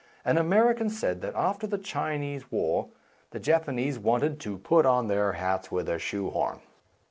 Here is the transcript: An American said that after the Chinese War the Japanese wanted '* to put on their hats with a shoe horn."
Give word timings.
An 0.25 0.39
American 0.39 0.89
said 0.89 1.21
that 1.21 1.35
after 1.35 1.67
the 1.67 1.77
Chinese 1.77 2.51
War 2.51 2.89
the 3.29 3.39
Japanese 3.39 3.99
wanted 3.99 4.39
'* 4.39 4.39
to 4.39 4.57
put 4.57 4.83
on 4.83 5.09
their 5.09 5.33
hats 5.33 5.71
with 5.71 5.87
a 5.87 5.99
shoe 5.99 6.31
horn." 6.31 6.61